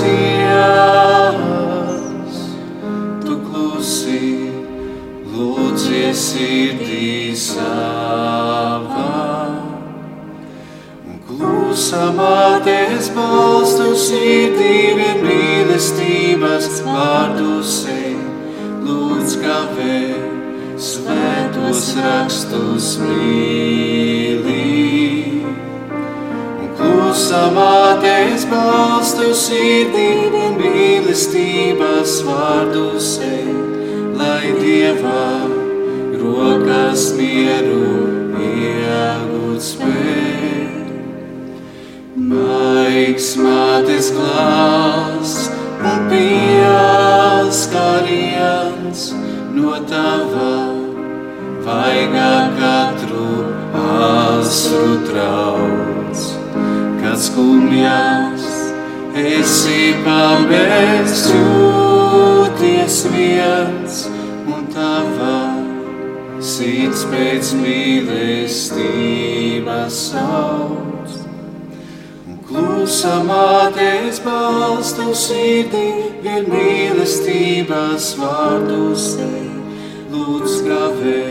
tu 3.25 3.41
klusi 3.49 4.21
lūdzies 5.33 6.21
sirdī 6.35 7.33
Samāties 11.97 13.07
balstu 13.17 13.95
sirdī 13.97 14.73
vien 14.99 15.23
mīlestības 15.25 16.67
vārdu 16.85 17.63
sej, 17.65 18.11
lūdz 18.85 19.37
kavē, 19.41 20.01
svētos 20.89 21.87
rakstus 22.05 22.91
mīlī. 23.01 24.67
Un 25.95 26.69
klusamāties 26.83 28.45
balstu 28.51 29.31
sirdī 29.47 30.11
vien 30.37 30.61
mīlestības 30.61 32.19
vārdu 32.29 32.85
sej, 33.01 33.57
lai 34.21 34.53
Dievā 34.61 35.25
rokas 36.21 37.09
mieru 37.17 37.89
iegūt 38.53 39.69
spēj. 39.71 40.16
Maigs 42.97 43.35
mātes 43.37 44.07
glāsts 44.17 45.51
un 45.85 46.07
pieskariens 46.09 47.53
no 49.53 49.73
tava 49.91 50.55
vaigā 51.67 52.31
katru 52.57 53.27
asru 53.83 54.95
trauc, 55.11 56.23
kad 57.03 57.21
skumjās 57.27 58.49
esi 59.27 59.83
pabeigts 60.09 61.29
jūties 61.35 62.97
viens 63.13 63.95
un 64.49 64.65
tava 64.73 65.37
sirds 66.41 67.05
pēc 67.13 67.45
mīlestības 67.61 68.97
sauc. 72.85 73.17
Klusamāties 73.17 74.21
balstu 74.21 75.15
sirdī, 75.17 76.13
vien 76.23 76.45
mīlestības 76.47 78.13
vārdu 78.21 78.95
sej, 78.95 79.47
lūdz 80.13 80.55
gravē, 80.67 81.23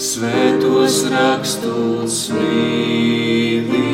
svētos 0.00 0.96
rakstus 1.12 2.30
mīlī. 2.32 3.84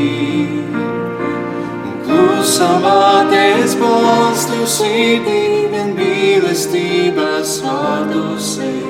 Klusamāties 2.07 3.75
balstu 3.83 4.63
sirdī, 4.65 5.67
vien 5.75 5.93
mīlestības 5.99 7.59
vārdu 7.67 8.39
sej, 8.39 8.81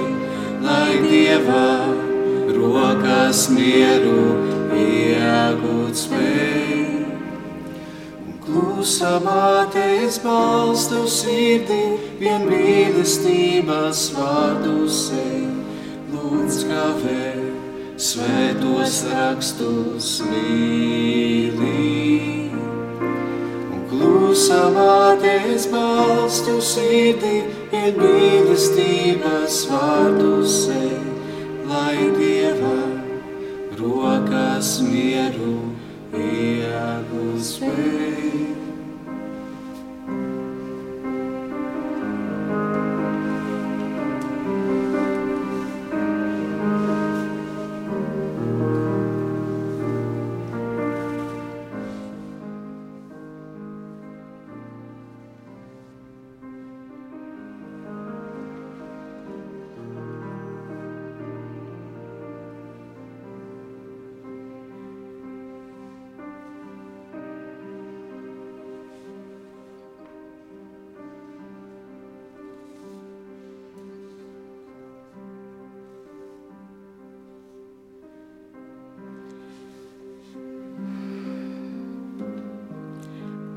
lai 0.63 1.01
Dievā 1.09 1.73
rokas 2.53 3.49
mieru 3.51 4.37
iegūt 4.77 6.05
spēj. 6.05 6.98
Klusamāties 8.59 10.17
balstu 10.19 11.05
sirdī, 11.07 11.83
vien 12.19 12.43
mīlestības 12.49 14.01
vārdu 14.17 14.89
sej, 14.91 15.45
lūdz 16.11 16.57
kavē, 16.67 17.29
svētos 18.09 18.99
rakstus 19.13 20.11
mīlī. 20.27 21.85
Un 22.99 23.87
klusamāties 23.93 25.71
balstu 25.71 26.59
sirdī, 26.59 27.37
vien 27.71 28.03
mīlestības 28.03 29.63
vārdu 29.71 30.43
sej, 30.59 30.97
lai 31.71 32.11
Dieva 32.19 32.79
rokas 33.79 34.81
mieru 34.83 35.78
iegūt 36.19 37.45
spēj. 37.55 38.58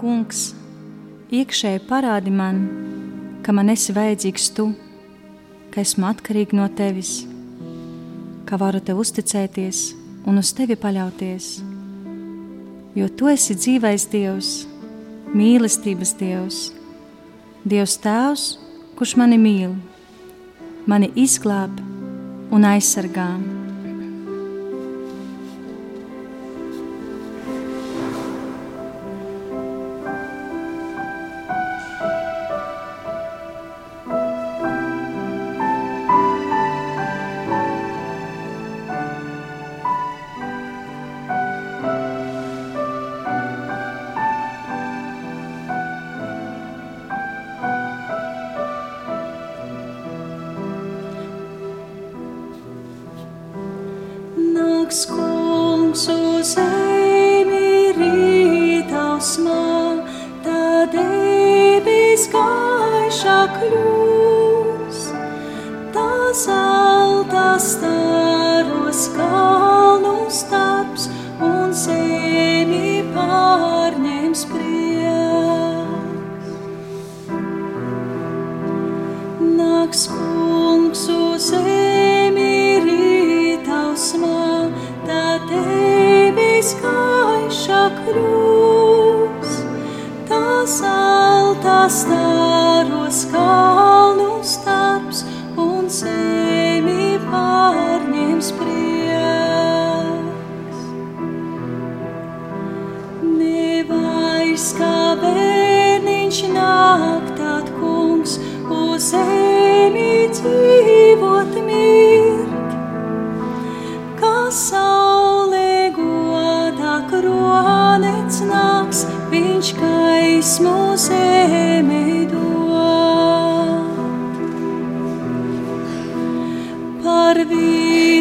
Kungs, 0.01 0.55
iekšēji 1.29 1.83
parādi 1.85 2.31
man, 2.33 2.63
ka 3.45 3.53
man 3.53 3.69
esi 3.69 3.93
vajadzīgs 3.93 4.47
tu, 4.57 4.63
ka 5.69 5.83
esmu 5.83 6.07
atkarīgs 6.09 6.57
no 6.57 6.65
tevis, 6.73 7.11
ka 8.49 8.57
varu 8.57 8.81
tev 8.81 9.03
uzticēties 9.03 9.83
un 10.25 10.41
uz 10.41 10.55
tevi 10.57 10.79
paļauties. 10.81 11.51
Jo 12.97 13.11
tu 13.13 13.29
esi 13.29 13.53
dzīvais 13.53 14.09
Dievs, 14.09 14.51
mīlestības 15.37 16.17
Dievs, 16.17 16.65
Dievs 17.61 17.99
Tēvs, 18.01 18.49
kurš 18.97 19.19
mani 19.21 19.37
mīl, 19.37 19.77
mani 20.89 21.13
izglāb 21.13 21.77
un 22.49 22.71
aizsargā. 22.73 23.60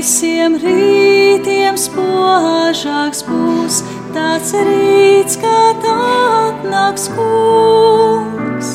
Visiem 0.01 0.55
rītiem 0.61 1.77
spožāks 1.81 3.23
būs. 3.29 3.83
Tāds 4.15 4.53
rīts, 4.67 5.37
kad 5.41 5.85
atnāks 5.91 7.09
kungs, 7.15 8.73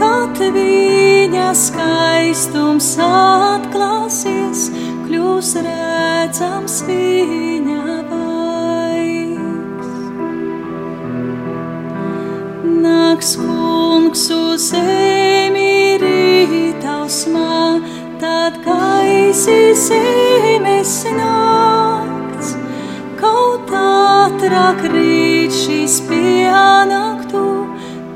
kad 0.00 0.40
viņa 0.56 1.52
skaistums 1.54 2.94
atklāsies, 3.06 4.70
kļūs 5.06 5.54
redzams 5.68 6.80
viņa 6.88 7.81
Nāks 13.22 13.38
kungs 13.38 14.22
uz 14.34 14.64
zemi 14.72 15.94
rītausmā, 16.02 17.78
tad 18.18 18.56
gaisi 18.64 19.58
zemes 19.78 20.94
nakts, 21.14 22.56
kaut 23.22 23.70
ātrāk 23.78 24.82
rīt 24.90 25.54
šis 25.54 26.02
pienāktu, 26.10 27.44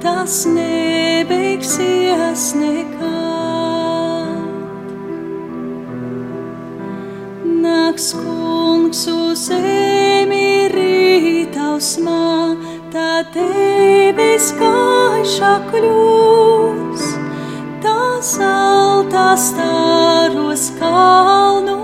tas 0.03 0.43
nebeigsies 0.51 2.49
nekad. 2.59 4.43
Nāks 7.47 8.11
kungs 8.19 9.07
uz 9.15 9.39
zemi 9.55 10.67
rītausmā, 10.75 12.66
debes 13.35 14.51
gaišā 14.61 15.55
kļūs 15.71 17.07
saltā 18.27 19.29
stāros 19.39 20.67
kalnu 20.81 21.76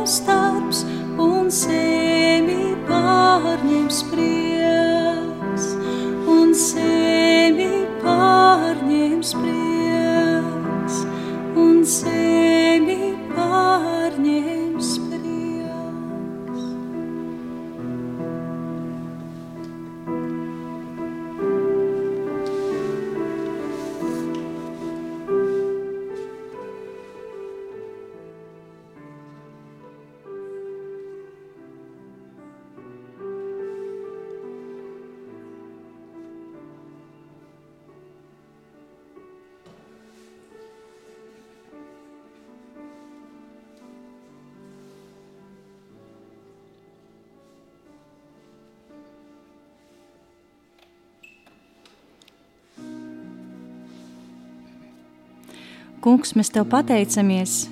Kungs, 56.03 56.33
mēs 56.35 56.49
Tev 56.51 56.65
pateicamies, 56.67 57.69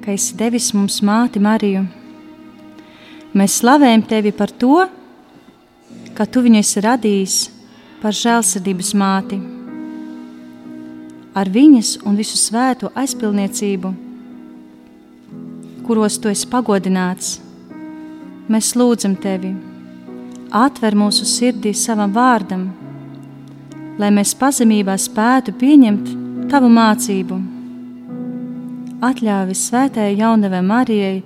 ka 0.00 0.14
esi 0.14 0.32
devis 0.40 0.70
mums 0.72 1.02
māti 1.04 1.36
Mariju. 1.36 1.82
Mēs 3.36 3.58
slavējam 3.60 4.06
Tevi 4.08 4.32
par 4.32 4.48
to, 4.62 4.86
ka 6.16 6.24
Tu 6.24 6.40
viņu 6.46 6.62
esi 6.62 6.80
radījis 6.80 7.36
par 8.00 8.16
žēlsirdības 8.16 8.94
māti. 8.96 9.42
Ar 11.36 11.52
viņas 11.52 11.92
un 12.08 12.16
visu 12.16 12.40
svēto 12.40 12.88
aizpilniecību, 12.96 13.92
kuros 15.84 16.16
Tu 16.16 16.32
esi 16.32 16.48
pagodināts, 16.48 17.36
mēs 18.48 18.74
lūdzam 18.80 19.20
Tevi, 19.20 19.52
atver 20.48 20.96
mūsu 20.96 21.28
sirdī 21.28 21.76
savam 21.76 22.16
vārdam, 22.16 22.70
lai 24.00 24.08
mēs 24.08 24.32
pazemībā 24.40 24.96
spētu 24.96 25.52
pieņemt 25.60 26.22
Tavu 26.48 26.72
mācību 26.72 27.44
atļāvis 29.08 29.68
svētajai 29.68 30.16
jaunavai 30.18 30.62
Marijai, 30.64 31.22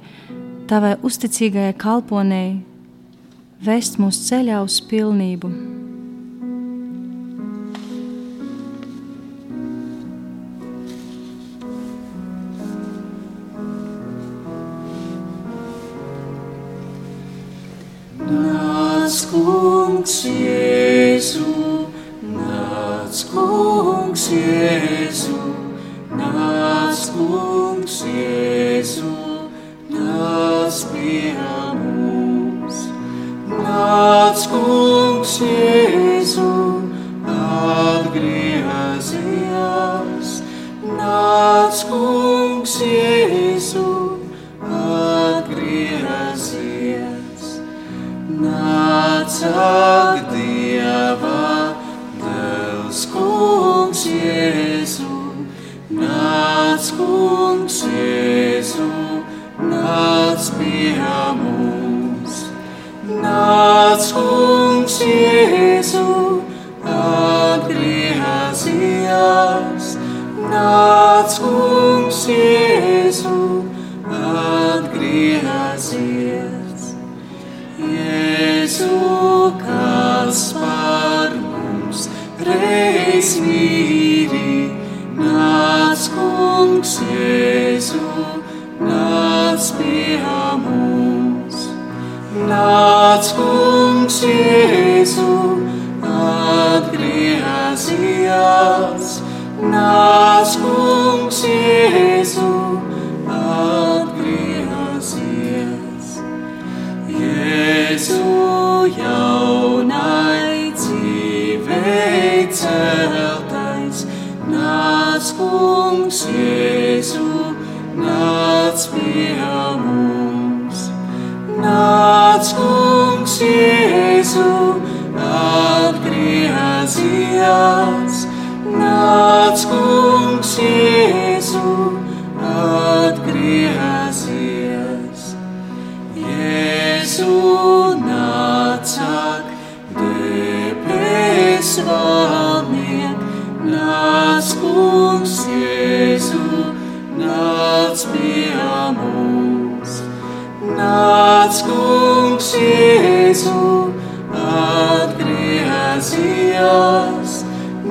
tavai 0.71 0.97
uzticīgajai 1.07 1.77
kalponei, 1.79 2.61
vest 3.65 3.99
mūsu 4.03 4.29
ceļā 4.31 4.63
uz 4.65 4.81
pilnību. 4.91 5.68
Nāc 49.55 49.88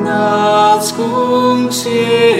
nāc 0.07 0.93
kungs 0.95 1.83
Jēzu, 1.87 2.36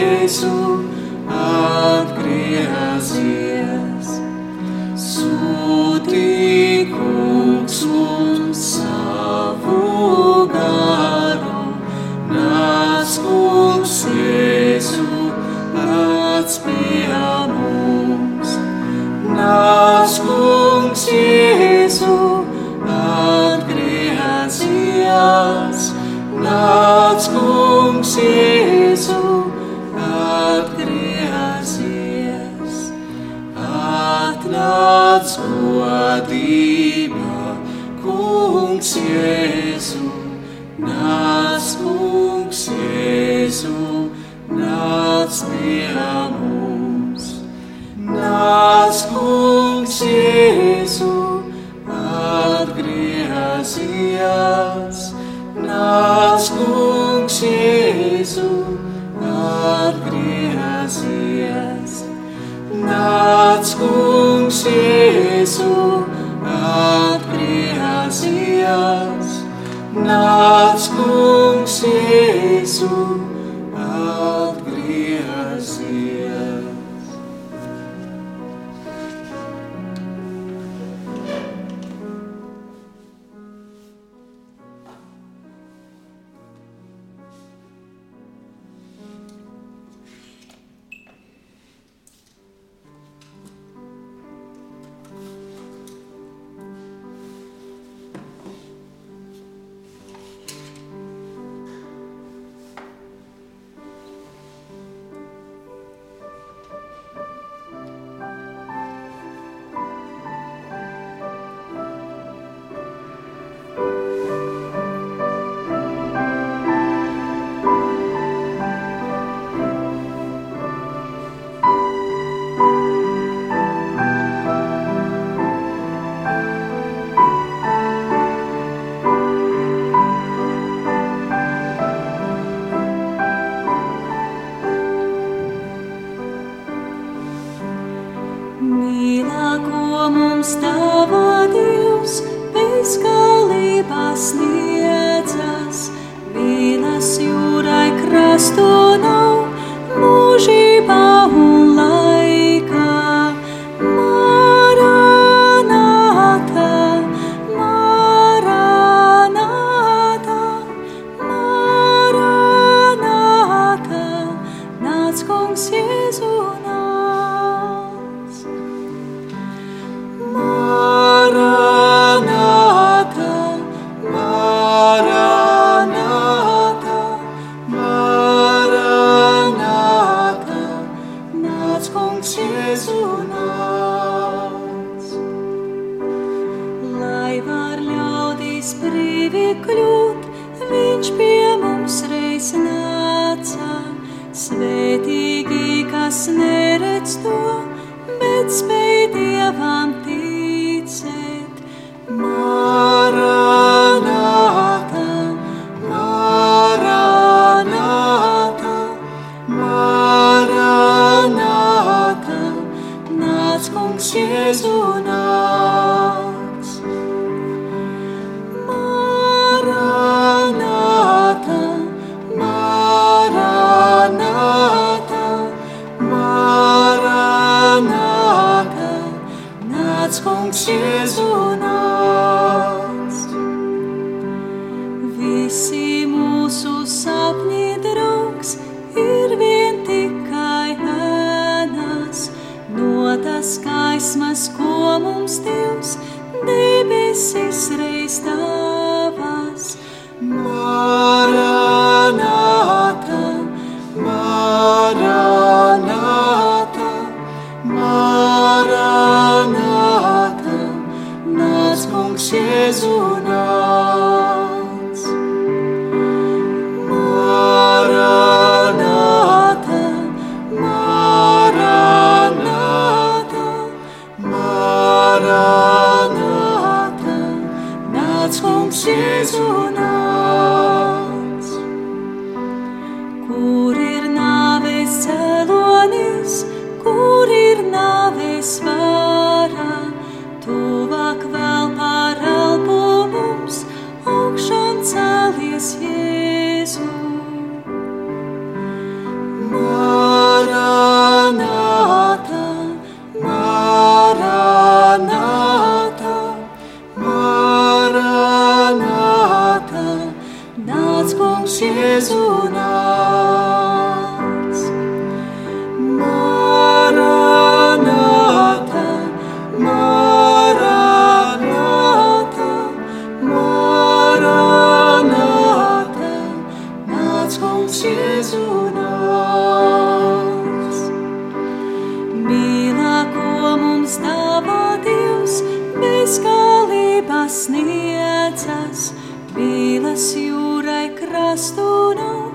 sniedzas, 337.30 338.92
Bīlas 339.36 340.10
jūrai 340.18 340.88
krastu 340.96 341.94
nav, 341.98 342.34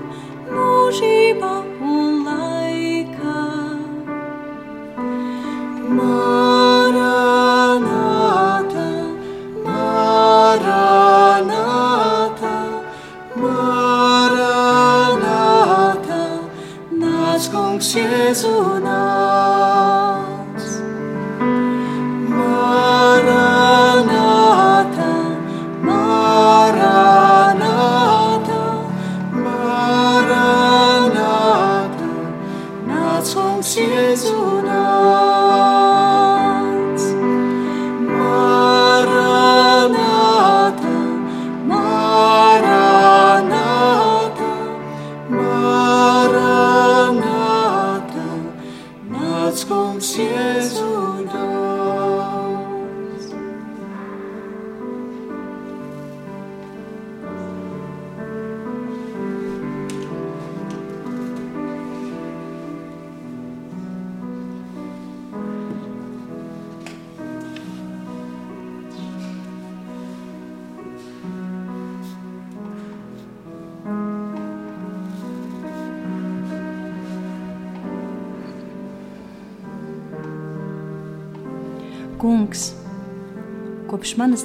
mūžība 0.53 1.62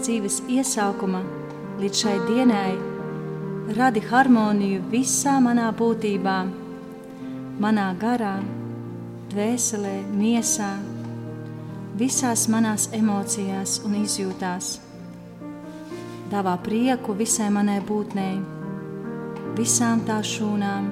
dzīves 0.08 0.38
iesākuma 0.48 1.18
līdz 1.76 1.98
šai 2.00 2.14
dienai 2.24 2.70
radi 3.76 4.00
harmoniju 4.08 4.86
visā 4.88 5.34
manā 5.44 5.66
būtībā, 5.76 6.36
manā 7.60 7.88
garā, 8.00 8.38
dvēselē, 9.28 9.98
miesā, 10.16 10.70
visās 12.00 12.46
manās 12.48 12.88
emocijās 12.96 13.82
un 13.84 13.98
izjūtās. 14.00 14.70
Dāvā 16.32 16.56
prieku 16.64 17.12
visai 17.20 17.50
manai 17.52 17.82
būtnei, 17.84 18.40
visām 19.60 20.06
tā 20.08 20.22
šūnām, 20.24 20.90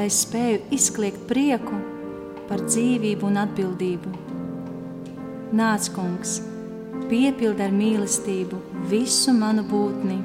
lai 0.00 0.08
spēju 0.22 0.64
izkliegt 0.80 1.28
prieku 1.28 1.84
par 2.48 2.64
dzīvību 2.64 3.32
un 3.34 3.40
atbildību. 3.44 4.18
Nāc, 5.56 5.92
kungs, 5.92 6.38
piepildi 7.10 7.62
ar 7.66 7.72
mīlestību 7.74 8.56
visu 8.90 9.32
manu 9.36 9.62
būtni. 9.70 10.18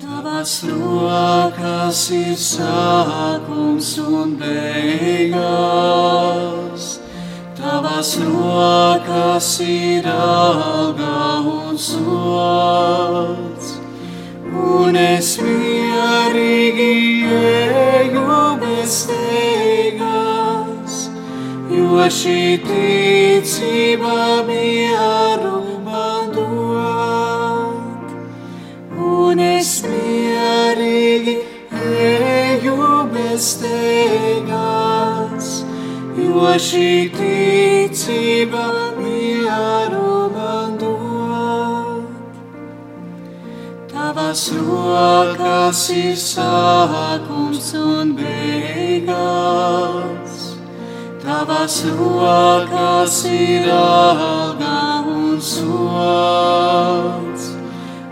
Tavas 0.00 0.52
rokas 0.68 2.00
ir 2.14 2.36
sākums 2.38 3.90
un 4.02 4.36
beigas. 4.40 5.40
Tavas 7.58 8.10
rokas 8.22 9.60
ir 9.64 10.06
alga 10.12 11.40
un 11.56 11.78
sots. 11.78 13.66
Un 14.76 14.96
es 14.96 15.38
mierīgi 15.42 16.90
eju 17.26 17.65
bez 18.86 19.02
steigas, 19.02 20.06
jo 21.74 22.06
šī 22.06 22.62
ticība 22.62 24.46
mieru 24.46 25.80
man 25.82 26.30
dod. 26.30 28.06
Un 28.94 29.42
es 29.42 29.82
mierīgi 29.82 31.34
eju 31.90 32.78
bez 33.10 33.58
teigās, 33.64 35.48
jo 36.14 36.54
šī 36.68 37.10
ticība 37.18 38.66
mieru 39.00 40.30
man 40.36 40.78
dod. 40.78 42.06
Tavas 43.90 44.42
rokas 44.54 45.90
ir 45.90 46.14
sākums 46.14 47.35
un 47.74 48.14
beigās. 48.16 49.12
Tavas 51.22 51.84
rokas 51.98 53.24
ir 53.24 53.70
alga 53.72 55.02
un 55.08 55.40
sots, 55.40 57.42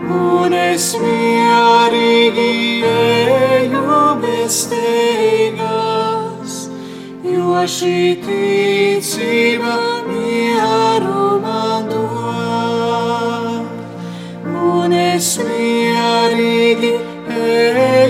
un 0.01 0.53
es 0.53 0.95
mierīgi 0.99 2.83
eju 2.89 4.15
bez 4.23 4.67
teigas, 4.73 6.51
jo 7.23 7.65
šī 7.77 7.99
ticība 8.25 9.75
mieru 10.09 11.39
man 11.45 11.83
dod. 11.93 13.65
Un 14.75 14.91
es 14.91 15.37
mierīgi 15.39 16.93
eju 17.29 18.04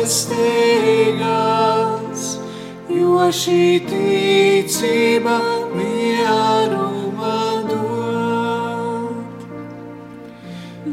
bez 0.00 0.24
teigas, 0.30 2.22
jo 2.88 3.26
šī 3.36 3.84
ticība 3.84 5.36
mieru 5.76 7.12
man 7.18 7.66
dod. 7.68 9.44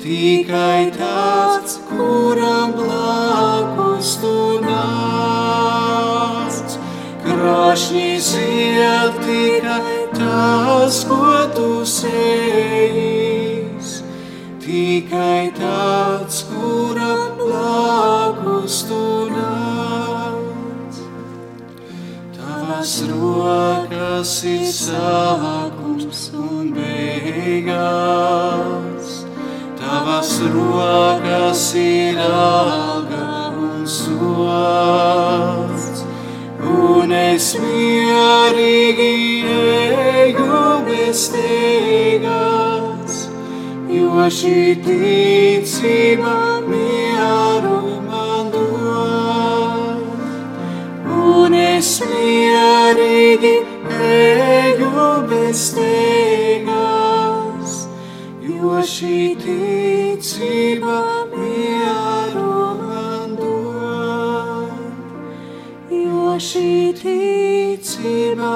tikai 0.01 0.89
tāds, 0.95 1.73
kuram 1.89 2.71
blakus 2.77 4.09
tu 4.21 4.37
nāc. 4.63 5.97
Krašņīs 7.25 8.29
iet 8.41 9.19
tikai 9.25 9.99
tas, 10.17 10.95
ko 11.09 11.29
tu 11.57 11.69
sējies, 11.93 13.87
tikai 14.63 15.43
tāds, 15.59 16.37
kuram 16.49 17.29
blakus 17.43 18.75
tu 18.89 19.03
nāc. 19.35 20.93
Tavas 22.39 22.93
rokas 23.11 24.33
ir 24.55 24.65
un 24.97 25.78
beigās. 27.31 29.25
Tavas 29.79 30.31
rokas 30.53 31.75
ir 31.75 32.17
alga 32.19 33.51
un 33.57 33.85
sots, 33.87 34.43
un 36.61 37.11
es 37.11 37.55
mierīgi 37.61 39.13
eju 39.49 40.63
bez 40.87 41.19
teigas, 41.33 43.13
jo 43.89 44.29
šī 44.39 44.61
ticība 44.85 46.37
mieru 46.67 47.79
man 48.09 48.45
dod. 48.53 50.03
Un 51.09 51.51
es 51.53 51.89
mierīgi 52.05 53.55
eju 53.99 55.07
bez 55.31 55.61
teigas, 55.77 56.28
jo 58.59 58.79
šī 58.83 59.19
ticība 59.39 60.95
mieru 61.31 62.55
man 62.81 63.37
dod, 63.39 64.73
jo 65.95 66.35
šī 66.47 66.73
ticība 66.99 68.51